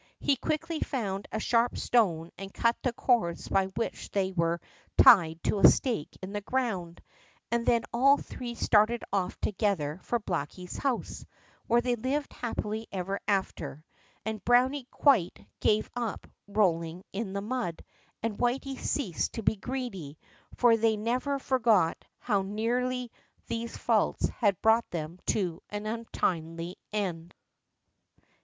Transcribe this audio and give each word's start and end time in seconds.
He 0.19 0.35
quickly 0.35 0.79
found 0.79 1.27
a 1.31 1.39
sharp 1.39 1.77
stone 1.77 2.31
and 2.35 2.51
cut 2.51 2.75
the 2.81 2.91
cords 2.91 3.49
by 3.49 3.67
which 3.67 4.09
they 4.09 4.31
were 4.31 4.59
tied 4.97 5.43
to 5.43 5.59
a 5.59 5.67
stake 5.67 6.17
in 6.23 6.33
the 6.33 6.41
ground, 6.41 7.03
and 7.51 7.67
then 7.67 7.83
all 7.93 8.17
three 8.17 8.55
started 8.55 9.03
off 9.13 9.39
together 9.41 9.99
for 10.01 10.19
Blacky's 10.19 10.75
house, 10.75 11.23
where 11.67 11.81
they 11.81 11.95
lived 11.95 12.33
happily 12.33 12.87
ever 12.91 13.19
after; 13.27 13.85
and 14.25 14.43
Browny 14.43 14.87
quite 14.89 15.45
gave 15.59 15.87
up 15.95 16.25
rolling 16.47 17.03
in 17.13 17.33
the 17.33 17.41
mud 17.41 17.85
and 18.23 18.39
Whity 18.39 18.77
ceased 18.79 19.33
to 19.33 19.43
be 19.43 19.55
greedy, 19.55 20.17
for 20.55 20.77
they 20.77 20.97
never 20.97 21.37
forgot 21.37 22.03
how 22.17 22.41
nearly 22.41 23.11
these 23.45 23.77
faults 23.77 24.27
had 24.29 24.59
brought 24.63 24.89
them 24.89 25.19
to 25.27 25.61
an 25.69 25.85
untimely 25.85 26.75
end. 26.91 27.35